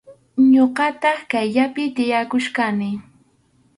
[0.53, 2.89] Ñuqataq kaqllapi tiyaykuchkani.